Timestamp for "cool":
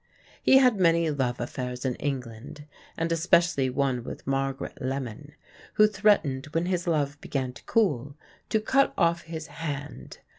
7.65-8.17